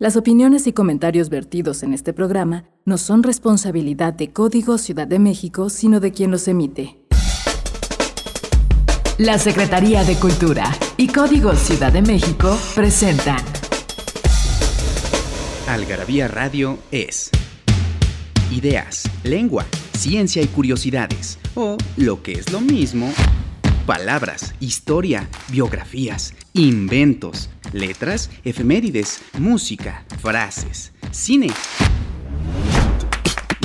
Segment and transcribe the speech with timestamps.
[0.00, 5.18] Las opiniones y comentarios vertidos en este programa no son responsabilidad de Código Ciudad de
[5.18, 6.96] México, sino de quien los emite.
[9.18, 13.44] La Secretaría de Cultura y Código Ciudad de México presentan.
[15.68, 17.30] Algarabía Radio es
[18.50, 23.12] ideas, lengua, ciencia y curiosidades, o lo que es lo mismo,
[23.84, 31.48] palabras, historia, biografías, inventos, letras, efemérides, música, frases, cine,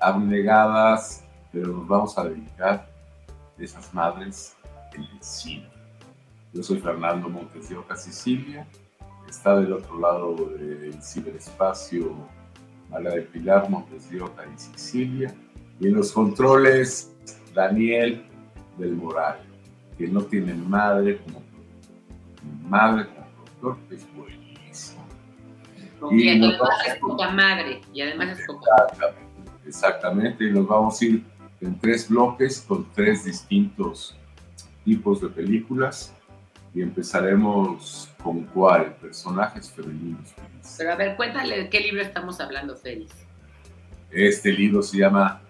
[0.00, 2.90] Abnegadas, pero nos vamos a dedicar
[3.58, 4.56] a esas madres
[4.94, 5.68] en el cine.
[6.52, 8.66] Yo soy Fernando Montes de Oca, Sicilia.
[9.28, 12.16] Está del otro lado del ciberespacio
[12.90, 15.34] Mala de Pilar, Montes de Oca y Sicilia.
[15.78, 17.12] Y en los controles,
[17.54, 18.26] Daniel
[18.76, 19.47] del Moral
[19.98, 21.42] que no tienen madre como
[22.68, 23.26] madre como
[23.60, 25.04] productor es buenísimo.
[26.00, 30.66] Porque Y además vamos- es poca madre y además es poca Exactamente, exactamente, y nos
[30.68, 31.24] vamos a ir
[31.60, 34.16] en tres bloques con tres distintos
[34.84, 36.14] tipos de películas
[36.72, 40.32] y empezaremos con cuál, personajes femeninos.
[40.76, 43.12] Pero a ver, cuéntale de qué libro estamos hablando, Félix.
[44.10, 45.40] Este libro se llama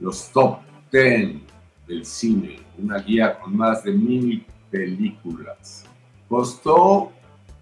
[0.00, 0.60] Los Top
[0.90, 1.42] Ten
[1.90, 5.84] del cine, una guía con más de mil películas.
[6.28, 7.10] Costó,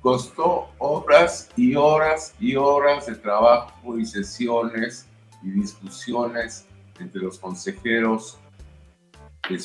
[0.02, 5.08] costó horas y horas y horas de trabajo y sesiones
[5.42, 6.66] y discusiones
[7.00, 8.38] entre los consejeros
[9.40, 9.58] que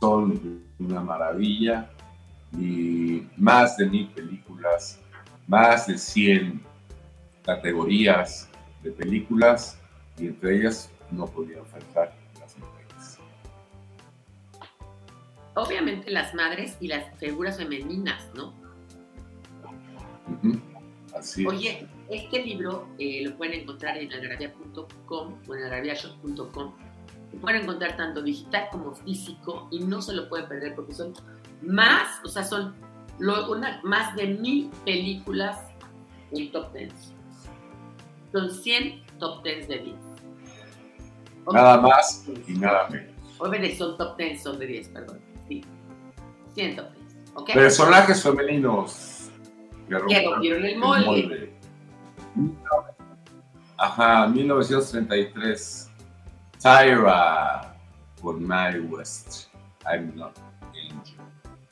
[0.00, 1.88] son una maravilla
[2.58, 4.98] y más de mil películas,
[5.46, 6.60] más de 100
[7.44, 8.48] categorías
[8.82, 9.78] de películas
[10.18, 12.25] y entre ellas no podían faltar
[15.56, 18.52] Obviamente las madres y las figuras femeninas, ¿no?
[21.16, 21.48] Así es.
[21.48, 26.74] Oye, este libro eh, lo pueden encontrar en algarabia.com o en algarabia.shop.com.
[27.32, 31.14] Lo pueden encontrar tanto digital como físico y no se lo pueden perder porque son
[31.62, 32.74] más, o sea, son
[33.18, 35.58] lo- una- más de mil películas
[36.32, 36.92] en top 10.
[38.32, 39.96] Son 100 top 10 de 10.
[41.50, 43.14] Nada más y nada menos.
[43.38, 45.20] Obviamente son top 10, son de 10, perdón.
[45.48, 45.64] Sí.
[46.54, 47.06] 100 top 10.
[47.34, 47.52] ¿Ok?
[47.52, 49.30] Personajes femeninos
[49.88, 51.52] que rompieron el molde.
[53.78, 55.90] Ajá, 1933.
[56.58, 57.74] Tyra
[58.20, 59.48] por Mae West.
[59.84, 60.36] I'm not
[60.70, 61.16] angel.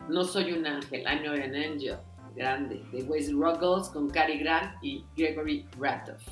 [0.09, 1.97] No soy un ángel, I'm not an angel.
[2.37, 2.85] Grande.
[2.93, 6.23] De Wes Ruggles con Cary Grant y Gregory Ratoff.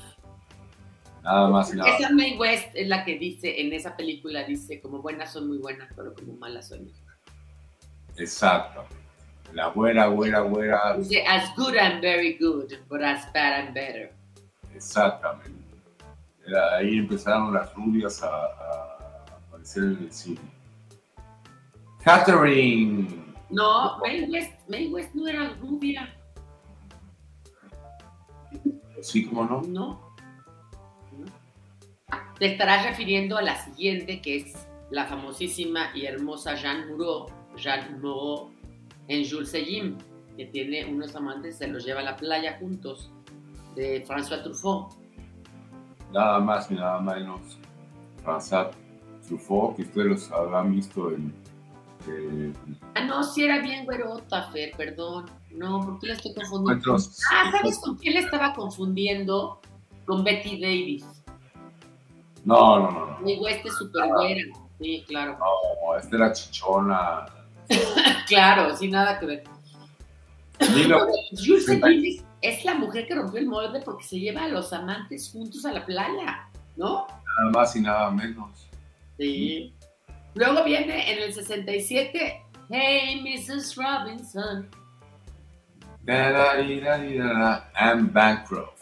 [1.23, 1.97] Nada más y nada.
[1.97, 5.57] Esa Mae West es la que dice, en esa película dice, como buenas son muy
[5.57, 6.91] buenas, pero como malas son.
[8.17, 8.85] Exacto.
[9.53, 10.97] La güera, güera.
[10.97, 14.11] Dice, as good I'm very good, but as bad I'm better.
[14.73, 15.51] Exactamente.
[16.77, 20.39] Ahí empezaron las rubias a, a aparecer en el cine.
[22.03, 23.07] Catherine.
[23.49, 26.13] No, Mae West, Mae West no era rubia,
[29.01, 29.61] Sí, como no.
[29.67, 30.13] no.
[32.39, 37.27] Te estarás refiriendo a la siguiente, que es la famosísima y hermosa Jeanne Moreau,
[37.57, 38.49] Moreau
[39.07, 39.97] en Jules Seguin,
[40.37, 43.11] que tiene unos amantes, se los lleva a la playa juntos,
[43.75, 44.93] de François Truffaut.
[46.11, 47.41] Nada más ni nada menos.
[48.23, 48.71] François
[49.27, 51.33] Truffaut, que ustedes los habrán visto en.
[52.07, 52.53] eh,
[52.95, 55.25] Ah, no, sí era bien güerota, Fer, perdón.
[55.51, 56.95] No, ¿por qué la estoy confundiendo?
[56.95, 59.59] Ah, ¿sabes con quién la estaba confundiendo?
[60.05, 61.05] Con Betty Davis.
[62.45, 63.19] No, no, no, no.
[63.19, 64.41] Mi West es súper güera.
[64.79, 65.37] Sí, claro.
[65.39, 67.25] No, esta era chichona.
[68.27, 69.43] Claro, sin nada que ver.
[70.59, 75.29] Jules Willis es la mujer que rompió el molde porque se lleva a los amantes
[75.31, 77.05] juntos a la playa, ¿no?
[77.37, 78.69] Nada más y nada menos.
[79.17, 79.73] Sí.
[80.35, 83.75] Luego viene en el 67, Hey, Mrs.
[83.75, 84.67] Robinson.
[87.75, 88.72] Anne Bancroft,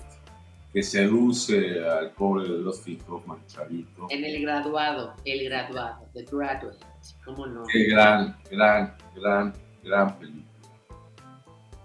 [0.74, 4.08] que seduce al pobre de los Hoffman, chavito.
[4.10, 6.78] En el graduado, el graduado, The Graduate,
[7.26, 7.64] ¿cómo no?
[7.72, 9.54] Qué gran, gran, gran,
[9.84, 10.46] gran película.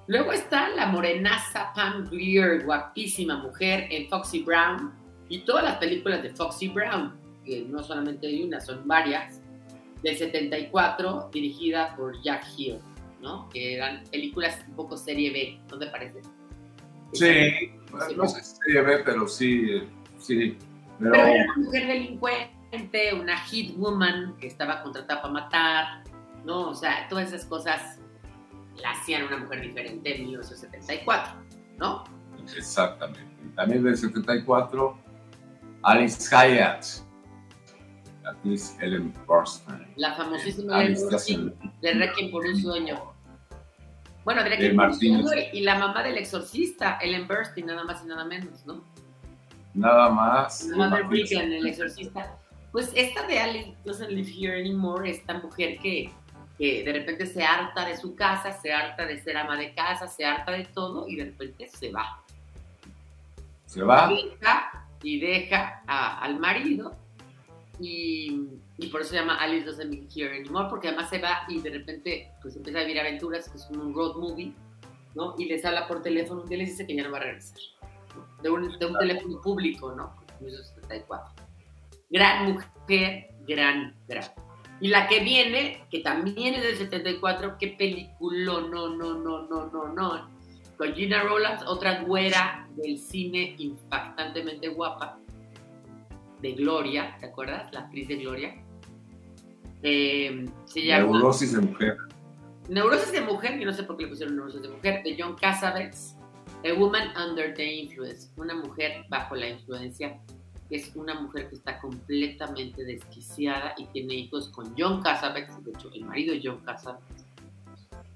[0.07, 4.93] Luego está la morenaza Pam Grier, guapísima mujer en Foxy Brown
[5.29, 7.13] y todas las películas de Foxy Brown,
[7.45, 9.41] que no solamente hay una, son varias,
[10.03, 12.79] del 74, dirigida por Jack Hill,
[13.21, 13.49] ¿no?
[13.49, 16.21] Que eran películas un poco serie B, ¿no te parece?
[17.13, 17.73] Sí,
[18.17, 19.83] no sé si serie B, pero sí,
[20.19, 20.59] sí.
[20.99, 26.05] Pero, pero era una mujer delincuente, una hit woman que estaba contratada para matar,
[26.45, 26.71] ¿no?
[26.71, 27.99] O sea, todas esas cosas
[28.83, 31.33] la hacían una mujer diferente en 1974,
[31.79, 32.05] ¿no?
[32.57, 33.21] Exactamente.
[33.55, 34.99] También del 74,
[35.83, 36.85] Alice Hyatt,
[38.25, 39.87] actriz Ellen Burstyn.
[39.97, 43.16] La famosísima Ellen Burstyn de Requiem por un sueño.
[44.27, 45.25] Bueno, de un sueño
[45.55, 48.85] y la mamá del exorcista, Ellen Burstyn, nada más y nada menos, ¿no?
[49.73, 50.65] Nada más.
[50.65, 52.37] La mamá de Regan, el exorcista.
[52.73, 56.11] Pues esta de Alice Doesn't Live Here Anymore, esta mujer que
[56.59, 60.09] que de repente se harta de su casa, se harta de ser ama de casa,
[60.09, 62.23] se harta de todo y de repente se va.
[63.67, 64.11] Se va.
[64.11, 66.97] Y deja, y deja al marido
[67.79, 71.45] y, y, por eso se llama Alice Doesn't Live Here Anymore, porque además se va
[71.49, 74.55] y de repente pues empieza a vivir aventuras, que es un road movie,
[75.15, 75.35] ¿no?
[75.39, 77.59] Y les habla por teléfono, día les dice que ya no va a regresar.
[78.43, 80.15] De un, de un teléfono público, ¿no?
[80.41, 81.45] 1974.
[82.11, 84.25] Gran mujer, gran, gran.
[84.81, 89.67] Y la que viene, que también es del 74, qué película, no, no, no, no,
[89.67, 90.31] no, no.
[90.77, 95.19] Con Gina Rowlands, otra güera del cine impactantemente guapa,
[96.43, 97.73] de Gloria, ¿te acuerdas?
[97.73, 98.66] La actriz de Gloria.
[99.89, 101.13] Eh, se llama...
[101.13, 101.97] Neurosis de mujer.
[102.69, 105.37] Neurosis de mujer, yo no sé por qué le pusieron neurosis de mujer, de John
[105.37, 106.17] Cassavetes.
[106.65, 110.19] A Woman Under the Influence, una mujer bajo la influencia
[110.69, 115.71] que es una mujer que está completamente desquiciada y tiene hijos con John Cassavetes, de
[115.71, 117.25] hecho el marido de John Cassavetes.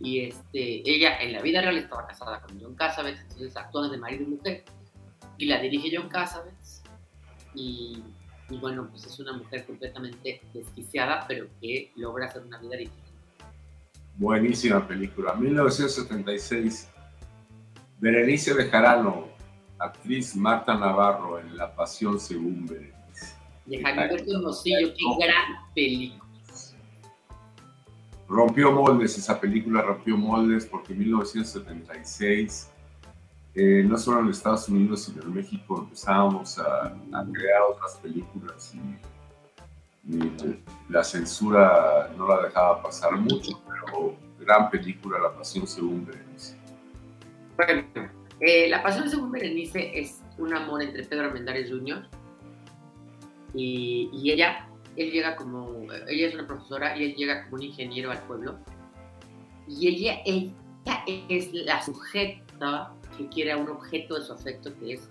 [0.00, 3.98] Y este, ella en la vida real estaba casada con John Cassavetes, entonces actúan de
[3.98, 4.64] marido y mujer.
[5.38, 6.82] Y la dirige John Cassavetes.
[7.54, 8.02] Y,
[8.50, 13.10] y bueno, pues es una mujer completamente desquiciada, pero que logra hacer una vida diferente.
[14.16, 15.34] Buenísima película.
[15.34, 16.88] 1976.
[17.98, 19.28] Berenice Bejarano,
[19.78, 23.34] actriz Marta Navarro en La Pasión según Berenice.
[23.66, 26.24] De Javier Hermosillo, qué gran película.
[28.28, 32.70] Rompió moldes, esa película rompió moldes porque en 1976,
[33.54, 36.94] eh, no solo en Estados Unidos, sino en México empezábamos a,
[37.32, 45.18] crear otras películas y, y, la censura no la dejaba pasar mucho, pero gran película,
[45.18, 46.56] La Pasión según Berenice.
[47.56, 47.84] Bueno,
[48.40, 52.06] eh, la pasión según Berenice es un amor entre Pedro Armendáriz Jr.
[53.54, 58.10] Y, ella, él llega como, ella es una profesora y él llega como un ingeniero
[58.10, 58.58] al pueblo.
[59.68, 60.52] Y ella, ella
[61.28, 65.08] es la sujeta que quiere a un objeto de su afecto que es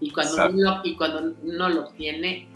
[0.00, 2.48] y cuando, no, y cuando no lo tiene,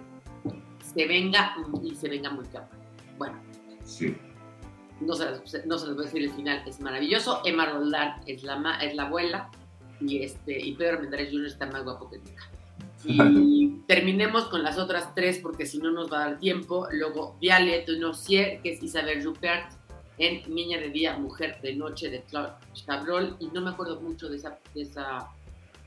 [0.82, 2.76] se venga y se venga muy capaz.
[3.16, 3.40] Bueno.
[3.84, 4.14] Sí
[5.00, 5.24] no se,
[5.66, 7.40] no se les voy a decir el final, es maravilloso.
[7.44, 9.50] Emma Roldán es la, es la abuela
[10.00, 11.46] y, este, y Pedro Mendares Jr.
[11.46, 12.50] está más guapo que nunca.
[13.04, 16.88] Y terminemos con las otras tres porque si no nos va a dar tiempo.
[16.92, 19.72] Luego Viale Tonossier, que es Isabel Rupert
[20.18, 23.36] en Niña de Día, Mujer de Noche de Claude Chabrol.
[23.40, 25.28] Y no me acuerdo mucho de esa, de esa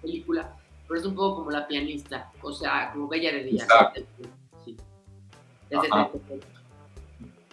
[0.01, 0.55] película,
[0.87, 3.67] pero es un poco como la pianista, o sea, como Bella de Día.
[4.65, 4.75] Sí.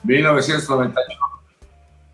[0.02, 1.38] 1991.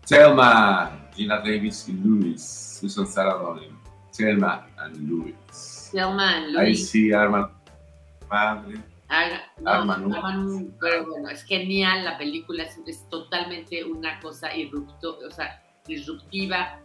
[0.03, 3.75] Selma, Gina Davis y Lewis, Susan Sarandon,
[4.11, 5.35] Selma and Lewis.
[5.51, 6.59] Selma and Lewis.
[6.59, 7.49] Ahí sí, arman
[8.29, 8.79] madre.
[9.07, 15.63] Arman pero bueno, es genial la película, es, es totalmente una cosa irrupto, o sea,
[15.85, 16.79] disruptiva,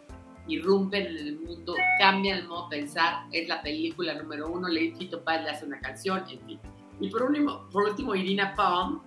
[0.46, 4.92] irrumpen en el mundo, cambian el modo de pensar, es la película número uno, Lady
[4.92, 6.60] Tito Paz le hace una canción, en fin.
[7.00, 9.00] Y por último, por último Irina Palm,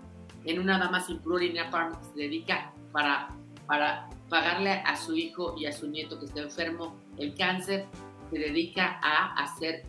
[0.46, 3.30] en Una Dama Sin Plur, Irina Palm se dedica para
[3.66, 7.86] para pagarle a su hijo y a su nieto que está enfermo el cáncer,
[8.32, 9.86] se dedica a hacer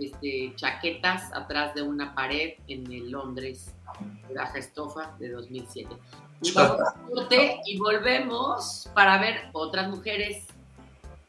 [0.00, 3.74] este, chaquetas atrás de una pared en el Londres,
[4.30, 5.88] la Gestofa de 2007.
[6.42, 10.46] Y vamos a corte y volvemos para ver otras mujeres,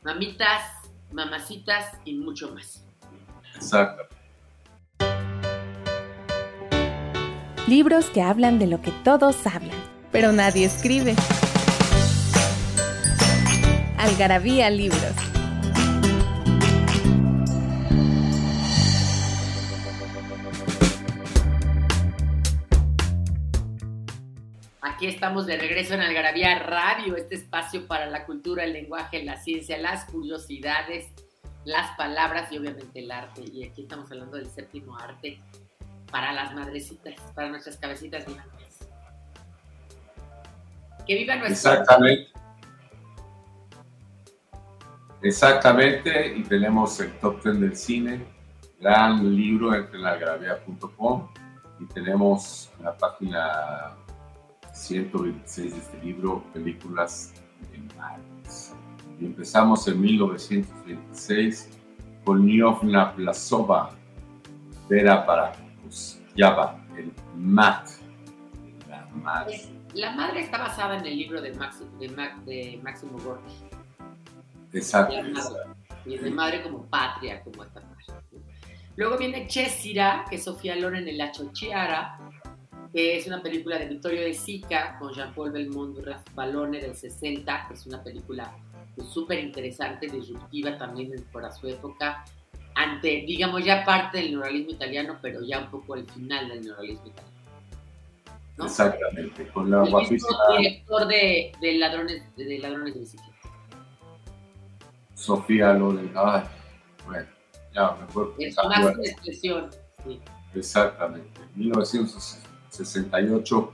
[0.04, 0.64] mamitas,
[1.12, 2.84] mamacitas y mucho más.
[3.56, 4.04] Exacto.
[7.68, 9.78] Libros que hablan de lo que todos hablan,
[10.12, 11.16] pero nadie escribe.
[13.98, 15.31] Algarabía Libros.
[25.12, 29.78] Estamos de regreso en Algarabía Radio, este espacio para la cultura, el lenguaje, la ciencia,
[29.78, 31.12] las curiosidades,
[31.66, 33.42] las palabras y obviamente el arte.
[33.42, 35.42] Y aquí estamos hablando del séptimo arte
[36.10, 38.80] para las madrecitas, para nuestras cabecitas diamantes.
[41.06, 41.72] Que viva nuestro.
[41.72, 42.32] Exactamente.
[45.24, 48.26] Exactamente, y tenemos el top 10 del cine,
[48.80, 51.28] gran libro entre la algarabía.com
[51.80, 53.98] y tenemos en la página
[54.82, 57.34] 126 de este libro, películas
[57.72, 58.74] de Marx.
[59.20, 61.70] Y empezamos en 1926
[62.26, 63.92] con Niovna Plasova,
[64.90, 65.54] Vera para
[66.36, 67.88] Yaba, el Mat,
[68.90, 69.62] la madre.
[69.94, 73.54] La madre está basada en el libro de, Maxi, de, Ma- de Máximo Gorki.
[74.74, 75.14] Exacto.
[76.06, 77.92] Y de madre como patria, como esta madre.
[78.96, 82.18] Luego viene Chesira, que es Sofía Loren en La Chochiara,
[82.92, 86.96] que es una película de Vittorio De Sica con Jean-Paul Belmondo y Ralph Balone del
[86.96, 88.54] 60, que es una película
[89.14, 92.26] súper interesante, disruptiva también para su época,
[92.76, 97.08] ante, digamos, ya parte del neuralismo italiano, pero ya un poco el final del neuralismo
[97.08, 97.32] italiano.
[98.58, 98.66] ¿no?
[98.66, 103.32] Exactamente, con la El guapísima director de, de ladrones, de, ladrones de bicicleta.
[105.16, 106.12] Sofía Loren.
[106.16, 106.44] Ay,
[107.06, 107.28] bueno,
[107.74, 108.36] ya me acuerdo.
[108.40, 109.70] Es máxima expresión.
[110.04, 110.20] Sí.
[110.56, 111.42] Exactamente.
[112.72, 113.74] 1968,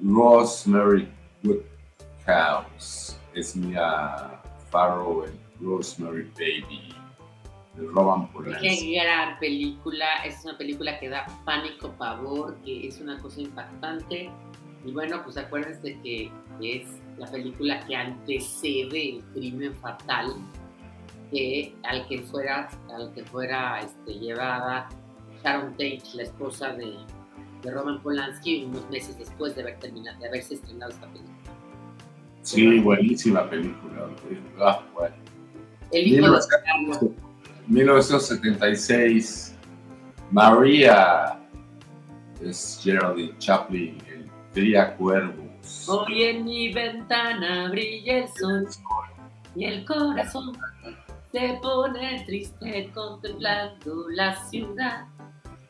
[0.00, 1.08] Rosemary
[1.42, 3.18] Woodhouse.
[3.34, 6.94] Es Mia Farrow en Rosemary Baby.
[7.74, 8.68] De Roman Polanski.
[8.68, 14.30] Qué gran película, es una película que da pánico, pavor, que es una cosa impactante.
[14.84, 16.86] Y bueno, pues acuérdense que es
[17.18, 20.36] la película que antecede el crimen fatal
[21.30, 24.88] que al que fuera, al que fuera este, llevada
[25.42, 26.94] Sharon Tate, la esposa de,
[27.64, 31.34] de Roman Polanski, unos meses después de haber terminado, de haberse estrenado esta película.
[32.42, 34.10] Sí, buenísima película.
[34.60, 35.14] Ah, bueno.
[35.90, 36.46] El hijo de Libros.
[36.46, 36.98] Carlos.
[37.66, 39.54] 1976,
[40.30, 41.40] María
[42.42, 45.88] es Geraldine Chaplin, el Cría Cuervos.
[45.88, 48.68] Hoy en mi ventana brilla el sol
[49.56, 50.52] y el corazón
[51.32, 55.06] se pone triste contemplando la ciudad.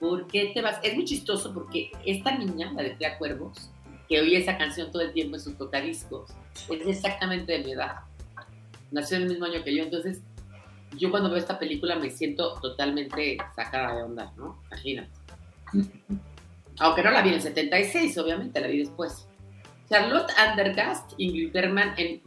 [0.00, 0.78] ¿Por qué te vas?
[0.82, 3.70] Es muy chistoso porque esta niña, la de Cría Cuervos,
[4.08, 6.30] que oye esa canción todo el tiempo en sus tocadiscos,
[6.70, 8.00] es exactamente de mi edad.
[8.90, 10.20] Nació en el mismo año que yo, entonces
[10.98, 14.60] yo cuando veo esta película me siento totalmente sacada de onda, ¿no?
[14.70, 15.10] Imagínate.
[16.80, 19.26] Aunque no la vi en el 76, obviamente, la vi después.
[19.88, 22.22] Charlotte Andergast, Ingrid Bergman en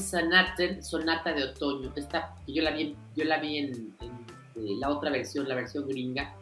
[0.00, 1.92] Sonaten, Sonata de Otoño.
[1.96, 4.12] Esta, yo la vi, en- yo la vi en, en,
[4.56, 6.34] eh, la otra versión, la versión gringa.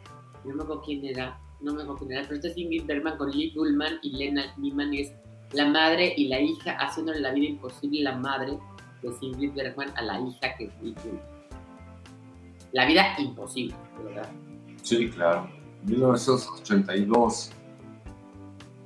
[0.45, 3.17] No me acuerdo quién era, no me acuerdo quién era, pero esta es Ingrid Bergman
[3.17, 5.13] con Lee Gullman y Lena Niemann, y es
[5.53, 8.57] la madre y la hija haciéndole la vida imposible la madre
[9.01, 11.21] de Ingrid Bergman a la hija que es Lee Gullman.
[12.71, 14.29] La vida imposible, verdad.
[14.81, 15.49] Sí, claro.
[15.85, 17.51] 1982.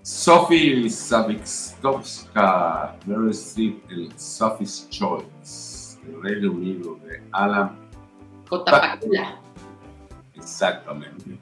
[0.01, 7.77] Sophie Savitskovska, Meryl Streep, el Sophie's Choice, el Reino Unido de Alan
[8.49, 8.71] J.
[8.71, 9.41] Pacula.
[10.47, 11.37] Exactamente.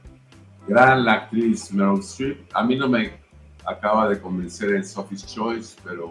[0.67, 2.49] Gran la actriz Meryl Streep.
[2.55, 3.13] A mí no me
[3.63, 6.09] acaba de convencer en Sophie's Choice, pero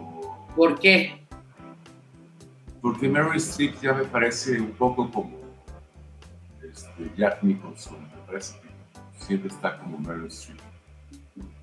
[0.55, 1.21] ¿Por qué?
[2.81, 5.37] porque Meryl Streep ya me parece un poco como
[6.63, 8.01] este, Jack Nicholson.
[8.01, 8.69] Me parece que
[9.25, 10.59] siempre está como Meryl Streep.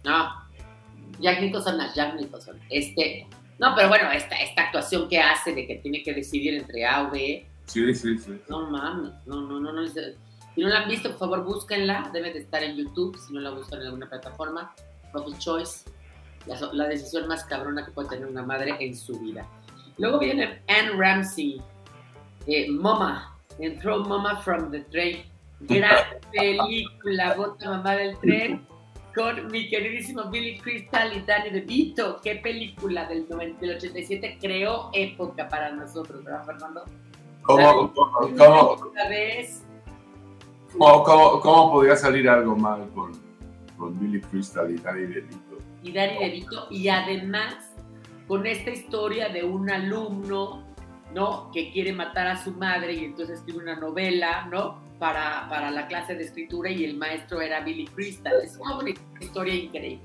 [0.04, 0.34] No.
[1.18, 2.58] Jack Nicholson no es Jack Nicholson.
[2.68, 3.26] Este.
[3.58, 7.04] No, pero bueno, esta, esta actuación que hace de que tiene que decidir entre A
[7.04, 7.46] o B.
[7.66, 8.38] Sí, sí, sí.
[8.50, 9.12] No mames.
[9.24, 9.82] No, no, no, no.
[9.82, 9.94] es-
[10.54, 12.10] Si no la han visto, por favor, búsquenla.
[12.12, 13.16] Debe de estar en YouTube.
[13.18, 14.74] Si no la buscan en alguna plataforma.
[15.12, 15.90] Sophie's Choice.
[16.46, 19.46] La, la decisión más cabrona que puede tener una madre en su vida.
[19.98, 21.60] Luego viene Anne Ramsey.
[22.46, 23.36] eh, Mama.
[23.58, 25.24] Entró Mama from the Train.
[25.60, 25.96] Gran
[26.32, 27.34] película.
[27.34, 28.66] Bota mamá del tren.
[29.14, 32.20] Con mi queridísimo Billy Crystal y Danny DeVito.
[32.22, 36.84] Qué película del, 90 del 87 creó época para nosotros, ¿verdad, Fernando?
[37.42, 39.62] ¿Cómo, cómo, cómo, Una vez.
[40.78, 43.12] Cómo, cómo- cómo podría salir algo mal con,
[43.76, 45.58] con Billy Crystal y Danny DeVito?
[45.82, 47.72] y Danny DeVito, y además
[48.28, 50.64] con esta historia de un alumno,
[51.12, 51.50] ¿no?
[51.52, 54.80] Que quiere matar a su madre y entonces escribe una novela, ¿no?
[54.98, 58.34] Para, para la clase de escritura y el maestro era Billy Crystal.
[58.42, 58.88] Es una
[59.20, 60.00] historia increíble.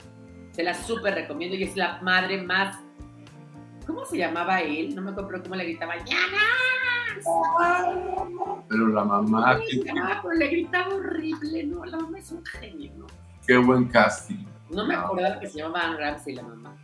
[0.51, 2.79] Se la súper recomiendo y es la madre más...
[3.87, 4.93] ¿Cómo se llamaba él?
[4.93, 5.95] No me acuerdo cómo le gritaba.
[5.95, 7.23] ¡Llanas!
[8.67, 9.59] Pero la mamá...
[10.21, 11.85] pero le gritaba horrible, ¿no?
[11.85, 13.07] La mamá es un genio, ¿no?
[13.47, 14.45] Qué buen casting.
[14.69, 16.75] No me acordaba que se llamaba Anne Ramsey la mamá.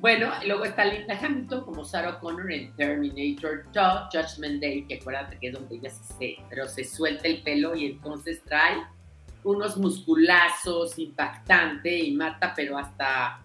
[0.00, 5.38] Bueno, luego está Linda Hamilton como Sarah Connor en Terminator 2, Judgment Day, que acuérdate
[5.38, 8.82] que es donde ella se, pero se suelta el pelo y entonces trae
[9.44, 13.40] unos musculazos impactante y mata, pero hasta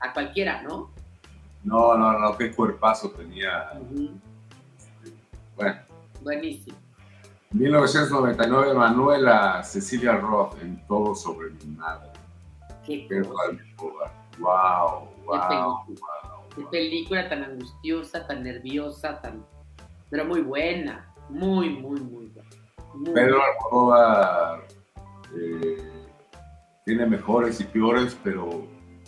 [0.00, 0.90] a cualquiera, ¿no?
[1.64, 3.72] No, no, no, qué cuerpazo tenía.
[5.56, 5.78] Bueno.
[6.22, 6.76] Buenísimo.
[7.50, 12.10] 1999, Manuela Cecilia Roth en Todo sobre mi madre.
[12.84, 13.22] Qué, qué
[14.38, 15.84] Wow, wow,
[16.54, 19.44] Qué película tan angustiosa, tan nerviosa, tan
[20.10, 22.48] pero muy buena, muy, muy, muy buena.
[23.14, 24.66] Pedro Almodóvar
[25.36, 26.06] eh,
[26.84, 28.48] tiene mejores y peores, pero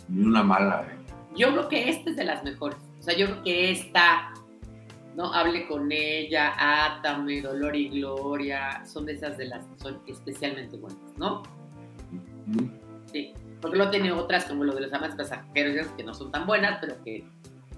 [0.07, 0.83] ni una mala.
[0.83, 1.00] ¿eh?
[1.35, 2.77] Yo creo que esta es de las mejores.
[2.99, 4.33] O sea, yo creo que esta,
[5.15, 5.33] ¿no?
[5.33, 10.77] Hable con ella, Átame, Dolor y Gloria, son de esas de las que son especialmente
[10.77, 11.43] buenas, ¿no?
[13.11, 16.47] Sí porque luego tiene otras como lo de los amantes pasajeros que no son tan
[16.47, 17.23] buenas, pero que,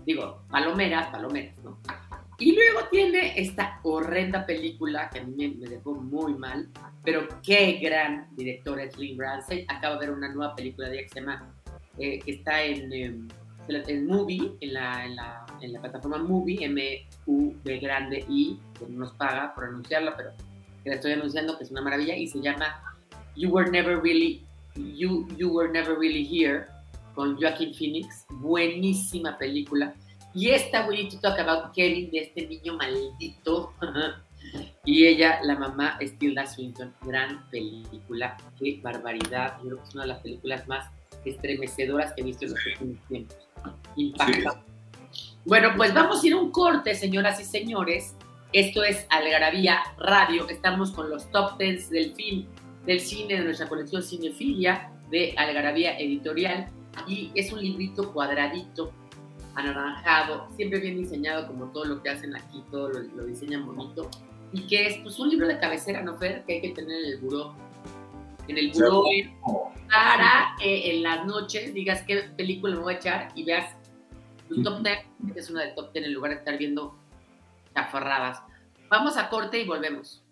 [0.06, 1.78] digo, palomeras, palomeras, ¿no?
[2.40, 6.70] Y luego tiene esta horrenda película que a mí me, dejó muy mal,
[7.04, 9.66] pero qué gran directora es Lynn Ramsey.
[9.68, 11.54] Acabo de ver una nueva película de ella que se llama,
[12.00, 13.28] eh, que está en, em,
[13.68, 19.00] en Movie, en la, en, la, en la plataforma Movie, M-U-B grande I, que no
[19.00, 20.32] nos paga por anunciarla, pero
[20.84, 22.98] que la estoy anunciando, que es una maravilla, y se llama
[23.36, 26.66] You Were Never Really You, you Were Never Really Here
[27.14, 29.94] con Joaquin Phoenix, buenísima película.
[30.34, 33.74] Y esta We Need to Talk About Kevin, de este niño maldito.
[34.86, 36.92] y ella, la mamá, es Tilda Swinton.
[37.04, 39.58] Gran película, qué barbaridad.
[39.60, 40.92] Yo creo que es una de las películas más
[41.24, 43.38] estremecedoras que he visto en los últimos tiempos.
[43.96, 44.64] Impacta.
[45.46, 48.16] Bueno, pues vamos a ir a un corte, señoras y señores.
[48.54, 50.48] Esto es Algarabía Radio.
[50.48, 52.46] Estamos con los top 10 del film
[52.86, 56.70] del cine de nuestra colección Cinefilia de Algarabía Editorial
[57.08, 58.92] y es un librito cuadradito,
[59.56, 64.10] anaranjado, siempre bien diseñado como todo lo que hacen aquí, todo lo, diseñan bonito
[64.52, 66.44] y que es pues un libro de cabecera, ¿no, Fer?
[66.46, 67.56] Que hay que tener en el buró.
[68.48, 69.04] En el buró
[69.90, 73.76] para en las noches digas qué película me voy a echar y veas
[74.50, 74.98] tu top 10,
[75.34, 76.98] que es una de top 10 en lugar de estar viendo
[77.74, 78.42] chafarradas.
[78.90, 80.24] Vamos a corte y volvemos.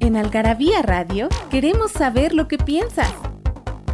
[0.00, 3.12] En Algarabía Radio queremos saber lo que piensas.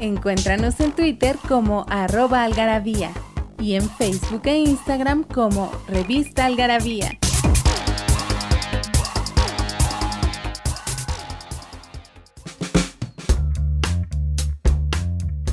[0.00, 3.12] Encuéntranos en Twitter como arroba algarabía
[3.58, 7.10] y en Facebook e Instagram como Revista Algarabía.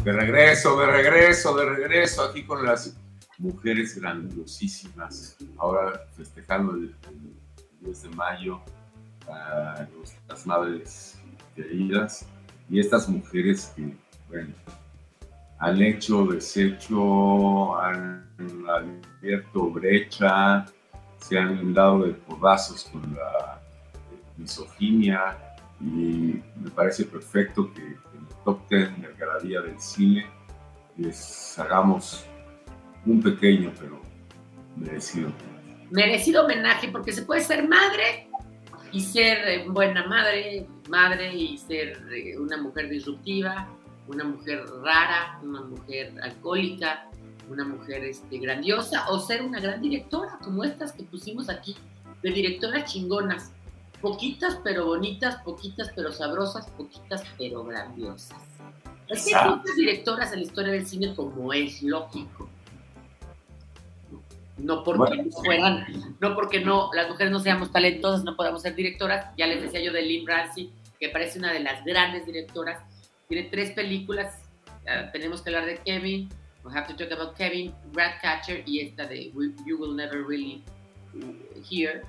[0.07, 2.97] De regreso, de regreso, de regreso, aquí con las
[3.39, 6.95] mujeres grandiosísimas, ahora festejando el,
[7.81, 8.61] el 10 de mayo,
[9.29, 9.85] a
[10.29, 11.19] las madres
[11.53, 12.25] queridas
[12.69, 13.97] y estas mujeres que,
[14.29, 14.53] bueno,
[15.59, 18.31] han hecho, deshecho, han
[19.19, 20.65] abierto brecha,
[21.19, 23.59] se han dado de codazos con la
[24.37, 25.37] misoginia
[25.81, 27.97] y me parece perfecto que
[28.47, 30.25] top 10 de Galería del Cine
[30.95, 32.23] les hagamos
[33.05, 34.01] un pequeño pero
[34.77, 35.33] merecido
[35.91, 38.29] Merecido homenaje porque se puede ser madre
[38.93, 43.67] y ser eh, buena madre, madre y ser eh, una mujer disruptiva,
[44.07, 47.09] una mujer rara, una mujer alcohólica,
[47.49, 51.75] una mujer este, grandiosa o ser una gran directora como estas que pusimos aquí,
[52.23, 53.51] de directoras chingonas,
[54.01, 58.37] poquitas pero bonitas, poquitas pero sabrosas, poquitas pero grandiosas.
[59.07, 62.49] Es que hay muchas directoras en la historia del cine como es lógico
[64.57, 65.85] no porque no fueran,
[66.19, 69.27] no porque no, las mujeres no seamos talentosas, no podamos ser directoras.
[69.37, 72.81] Ya les decía yo de Lynn Ramsey, que parece una de las grandes directoras.
[73.27, 74.41] Tiene tres películas.
[75.11, 76.29] tenemos que hablar de Kevin,
[76.63, 80.63] We Have to Talk About Kevin, Ratcatcher y esta de You Will Never Really
[81.69, 82.03] Hear.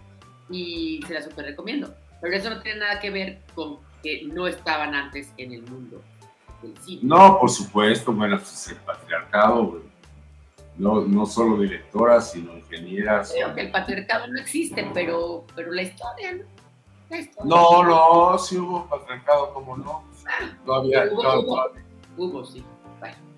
[0.51, 1.95] Y se la super recomiendo.
[2.21, 6.01] Pero eso no tiene nada que ver con que no estaban antes en el mundo
[6.63, 7.01] del cine.
[7.03, 9.83] No, por supuesto, bueno, pues el patriarcado
[10.77, 13.33] no, no solo directoras, sino ingenieras.
[13.33, 16.45] Creo que el patriarcado no existe, pero, pero la historia, ¿no?
[17.45, 20.05] No, no, sí hubo patriarcado, como no.
[20.27, 21.73] Ah, todavía, hubo, hubo,
[22.17, 22.65] hubo, sí.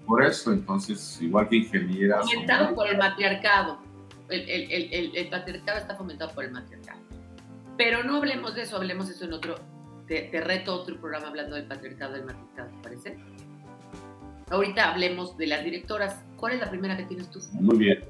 [0.07, 2.25] Por eso, entonces, igual que ingenieras.
[2.29, 3.79] Fomentado por el matriarcado.
[4.31, 7.01] El, el, el, el, patriarcado está fomentado por el matriarcado.
[7.77, 9.57] Pero no hablemos de eso, hablemos de eso en otro.
[10.07, 13.19] Te, te reto otro programa hablando del patriarcado del matriarcado, ¿te parece?
[14.51, 16.25] Ahorita hablemos de las directoras.
[16.37, 17.41] ¿Cuál es la primera que tienes tú?
[17.53, 18.05] Muy bien.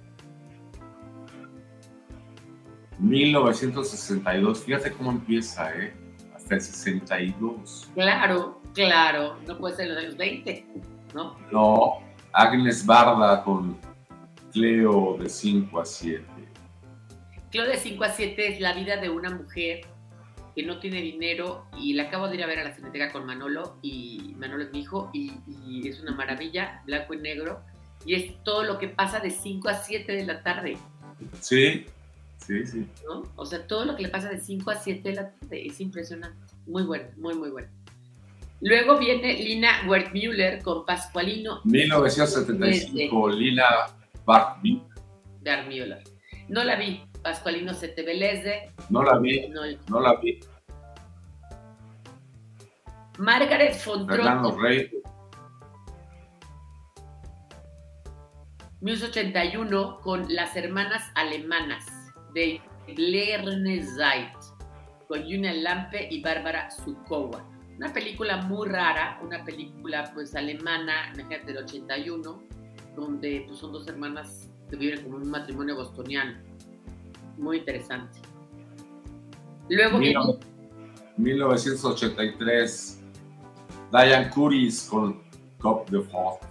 [3.00, 5.94] 1962, fíjate cómo empieza, ¿eh?
[6.34, 7.90] Hasta el 62.
[7.94, 10.66] Claro, claro, no puede ser los años 20,
[11.14, 11.36] ¿no?
[11.50, 11.98] No,
[12.32, 13.78] Agnes Barda con
[14.52, 16.24] Cleo de 5 a 7.
[17.50, 19.80] Cleo de 5 a 7 es la vida de una mujer
[20.54, 23.24] que no tiene dinero y la acabo de ir a ver a la cineteca con
[23.24, 25.32] Manolo y Manolo es mi hijo y,
[25.66, 27.60] y es una maravilla, blanco y negro
[28.04, 30.76] y es todo lo que pasa de 5 a 7 de la tarde.
[31.40, 31.86] Sí,
[32.46, 32.86] Sí, sí.
[33.04, 33.30] ¿no?
[33.36, 35.80] O sea, todo lo que le pasa de 5 a 7 de la tarde es
[35.80, 36.38] impresionante.
[36.66, 37.68] Muy bueno, muy, muy bueno.
[38.60, 41.60] Luego viene Lina Wertmüller con Pascualino.
[41.64, 43.64] 1975, Lina
[44.30, 46.02] Wertmüller.
[46.48, 47.02] No la vi.
[47.22, 48.72] Pascualino Setebeleze.
[48.88, 49.48] No la vi.
[49.48, 50.40] No, no la vi.
[53.18, 54.90] Margaret Fernando Rey.
[58.80, 61.84] 1981 con Las Hermanas Alemanas
[62.32, 62.62] de
[62.96, 64.32] Lerner Zeit
[65.06, 67.44] con Yuna Lampe y Bárbara Sukowa.
[67.76, 72.42] Una película muy rara, una película pues alemana, imagínate, del 81,
[72.96, 76.38] donde pues, son dos hermanas que viven como un matrimonio bostoniano.
[77.38, 78.20] Muy interesante.
[79.68, 80.20] Luego viene...
[81.16, 83.02] 1983,
[83.92, 85.22] Diane Curis con
[85.58, 86.46] Cop de Fox,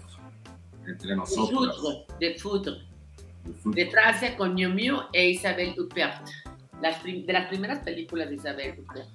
[0.85, 2.05] entre nosotros.
[2.19, 2.89] De fútbol
[3.65, 6.27] de Francia con Miu Miu e Isabelle Huppert.
[6.81, 9.07] Las de las primeras películas de Isabelle Huppert.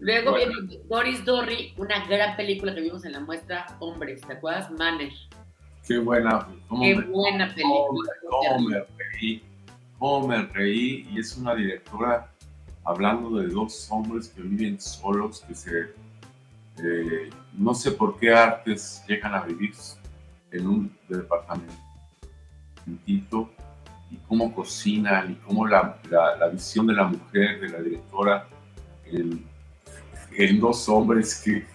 [0.00, 0.52] Luego viene
[0.88, 4.70] Doris Dorry, una gran película que vimos en la muestra Hombres, ¿te acuerdas?
[4.70, 5.10] Manner.
[5.88, 6.46] Qué buena.
[6.68, 8.12] Qué buena película.
[8.28, 9.42] Cómo me reí,
[9.98, 11.08] cómo me reí.
[11.10, 12.30] Y es una directora
[12.84, 15.94] hablando de dos hombres que viven solos, que se...
[16.84, 19.72] Eh, no sé por qué artes llegan a vivir
[20.52, 21.74] en un departamento
[23.06, 23.20] y
[24.28, 28.48] cómo cocinan y cómo la, la, visión de la mujer, de la directora,
[29.06, 29.44] en,
[30.60, 31.66] dos hombres que,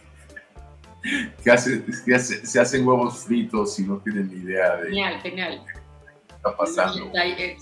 [1.43, 4.89] que, hace, que se hacen huevos fritos y no tienen ni idea de...
[4.89, 5.61] Genial, genial.
[5.65, 7.11] ¿Qué está pasando?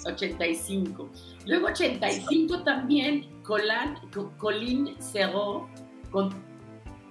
[0.06, 1.10] 85.
[1.46, 3.98] Luego 85 también, Colin,
[4.38, 5.68] Colin Serrault
[6.12, 6.30] con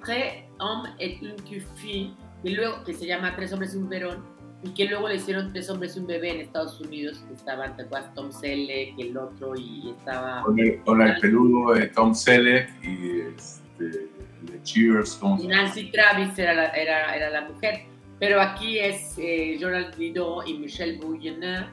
[0.05, 1.37] Tres hommes et une
[1.77, 4.25] fille, y luego que se llama Tres hombres y un verón,
[4.63, 7.77] y que luego le hicieron tres hombres y un bebé en Estados Unidos, que estaban,
[7.77, 8.15] ¿te acuerdas?
[8.15, 10.43] Tom Selleck, el otro, y estaba...
[10.43, 14.09] Con el, con el peludo de Tom Selleck y este,
[14.43, 15.21] de Cheers.
[15.23, 17.83] Nancy Travis era la, era, era la mujer,
[18.19, 19.59] pero aquí es eh,
[19.97, 21.67] Didot y Michelle Bouillonneur,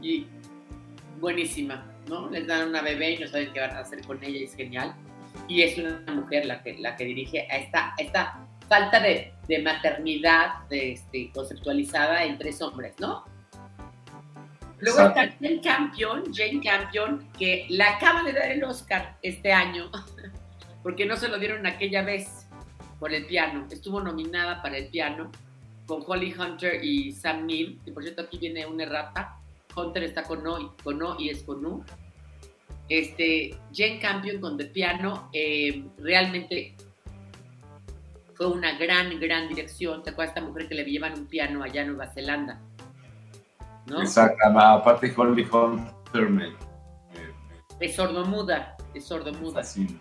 [0.00, 0.26] y
[1.20, 2.30] buenísima, ¿no?
[2.30, 4.54] Les dan una bebé y no saben qué van a hacer con ella, y es
[4.54, 4.94] genial.
[5.46, 9.58] Y es una mujer la que, la que dirige a esta, esta falta de, de
[9.60, 13.24] maternidad este, conceptualizada en tres hombres, ¿no?
[14.80, 19.90] Luego está Jane Campion, Jane Campion, que la acaba de dar el Oscar este año,
[20.82, 22.46] porque no se lo dieron aquella vez
[22.98, 23.66] por el piano.
[23.70, 25.30] Estuvo nominada para el piano
[25.86, 29.36] con Holly Hunter y Sam Neill, y por cierto aquí viene una errata.
[29.74, 31.84] Hunter está con O, con o y es con U.
[32.88, 36.74] Este, Jane Campion con The Piano, eh, realmente
[38.34, 40.02] fue una gran, gran dirección.
[40.02, 42.60] ¿Te acuerdas de esta mujer que le llevan un piano allá en Nueva Zelanda?
[43.86, 44.00] ¿No?
[44.00, 46.54] Exacto, aparte Holly Hunter
[47.80, 49.64] Es sordomuda, es sordomuda.
[49.64, 49.98] Sí.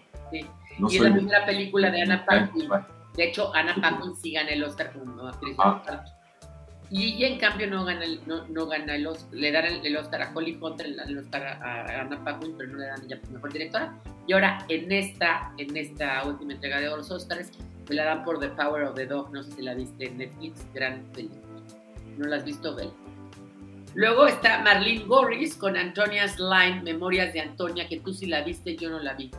[0.78, 0.84] Sí.
[0.90, 2.70] y es la primera película de Anna Paquin.
[3.16, 6.04] De hecho, Anna Paquin sí gana el Oscar como actriz ah.
[6.90, 9.34] Y ella, en cambio, no gana el, no, no gana el Oscar.
[9.34, 12.86] Le dan el, Oscar a Holly Hunter, el Oscar a, Anna Paquin, pero no le
[12.86, 13.94] dan ella mejor directora.
[14.26, 17.52] Y ahora, en esta, en esta última entrega de los Oscars,
[17.90, 20.18] me la dan por The Power of the Dog, no sé si la viste en
[20.18, 21.42] Netflix, gran película.
[22.18, 22.90] ¿No la has visto, Bel?
[23.94, 28.76] Luego está Marlene Gorris con Antonia Slime, Memorias de Antonia, que tú sí la viste,
[28.76, 29.32] yo no la vi.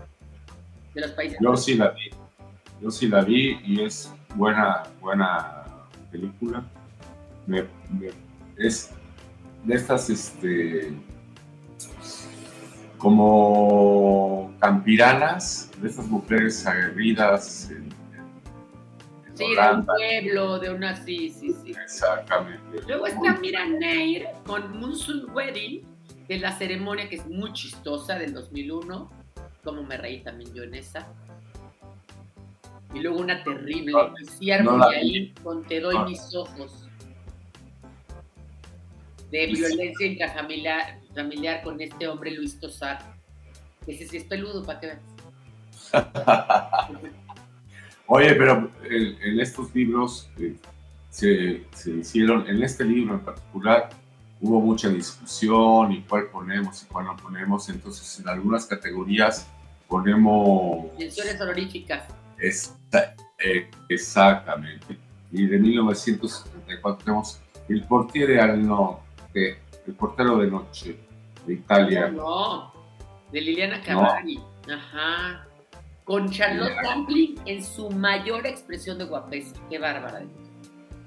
[1.01, 1.37] De.
[1.41, 2.11] Yo sí la vi.
[2.81, 5.65] Yo sí la vi y es buena, buena
[6.11, 6.65] película.
[8.57, 8.91] es
[9.65, 10.93] de estas, este,
[12.97, 17.71] como campiranas, de estas mujeres aguerridas
[19.39, 21.71] Sí, de un pueblo, de una, sí, sí, sí.
[21.71, 22.83] Exactamente.
[22.89, 25.87] Luego está Mira Neir con Monsoon Wedding,
[26.27, 29.18] de la ceremonia que es muy chistosa del 2001.
[29.69, 31.07] Como me reí también yo en esa.
[32.95, 36.07] y luego una terrible, No, Ciervo no y ahí con Te doy No.
[36.07, 36.89] mis ojos.
[39.31, 42.99] De Pues- violencia intrafamiliar familiar con este hombre Luis Tosar.
[43.87, 45.01] Ese sí es peludo, para que veas.
[48.07, 50.57] Oye, pero en, en estos libros eh,
[51.11, 53.91] se, se hicieron, en este libro en particular,
[54.41, 57.69] hubo mucha discusión y cuál ponemos y cuál no ponemos.
[57.69, 59.47] Entonces, en algunas categorías
[59.89, 60.87] ponemos.
[60.99, 62.05] Menciones honoríficas.
[62.39, 64.97] Esta- eh, exactamente.
[65.33, 70.99] Y de 1974 tenemos El portiere al norte, El portero de noche,
[71.47, 72.09] de Italia.
[72.09, 72.73] No,
[73.31, 74.41] de Liliana Cavalli.
[74.73, 75.47] Ajá.
[76.05, 76.73] Con Charlotte.
[76.83, 79.55] Rampling en su mayor expresión de guapesa.
[79.69, 80.23] Qué bárbara.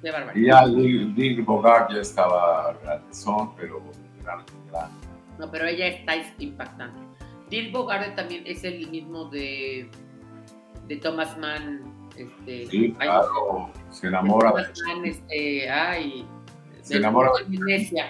[0.03, 0.37] Qué bárbara.
[0.37, 3.81] Y ya Dick Bogart ya estaba grandezón, pero
[4.23, 4.91] gran, gran.
[5.39, 6.99] No, pero ella está impactante.
[7.51, 9.87] Dirk Bogarde también es el mismo de,
[10.87, 12.09] de Thomas Mann.
[12.17, 14.49] Este, Sí, ay, claro, se enamora.
[14.51, 16.25] Thomas Mann, este, ay,
[16.81, 17.29] Se enamora.
[17.47, 18.09] de Venecia.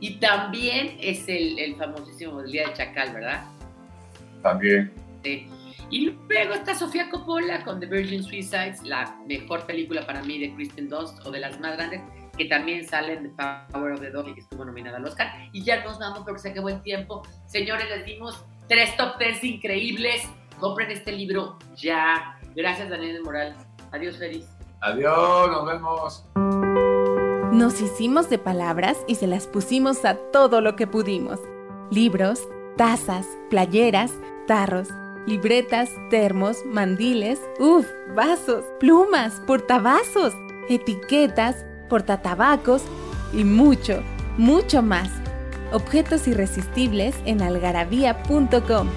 [0.00, 3.44] Y también es el, el famosísimo del Día del Chacal, ¿verdad?
[4.42, 4.92] También.
[5.22, 5.46] Sí.
[5.90, 10.54] Y luego está Sofía Coppola con The Virgin Suicides, la mejor película para mí de
[10.54, 12.00] Kristen Dunst o de las más grandes,
[12.36, 15.28] que también sale en The Power of the Dog y que estuvo nominada al Oscar.
[15.52, 17.22] Y ya nos vamos porque se acabó el tiempo.
[17.46, 20.22] Señores, les dimos tres top tens increíbles.
[20.58, 22.38] Compren este libro ya.
[22.54, 23.56] Gracias, Daniel de Moral.
[23.92, 24.46] Adiós, feliz.
[24.80, 26.24] Adiós, nos vemos.
[27.52, 31.40] Nos hicimos de palabras y se las pusimos a todo lo que pudimos.
[31.90, 32.40] Libros,
[32.76, 34.12] tazas, playeras,
[34.46, 34.88] tarros,
[35.26, 40.34] libretas, termos, mandiles, uff, vasos, plumas, portavasos,
[40.68, 42.82] etiquetas, portatabacos
[43.32, 44.02] y mucho,
[44.36, 45.23] mucho más.
[45.74, 48.88] Objetos irresistibles en algarabía.com.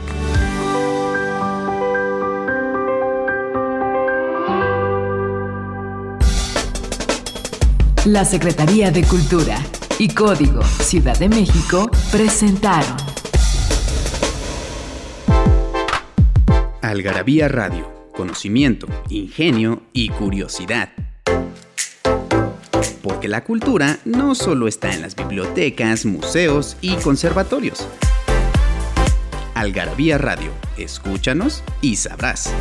[8.06, 9.58] La Secretaría de Cultura
[9.98, 12.96] y Código Ciudad de México presentaron
[16.84, 20.90] Algarabía Radio, conocimiento, ingenio y curiosidad.
[23.18, 27.88] Porque la cultura no solo está en las bibliotecas, museos y conservatorios.
[29.56, 32.54] Algarabía Radio, escúchanos y sabrás.